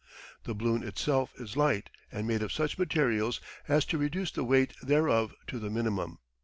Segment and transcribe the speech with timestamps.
[0.45, 4.73] The balloon itself is light, and made of such materials as to reduce the weight
[4.81, 6.17] thereof to the minimum.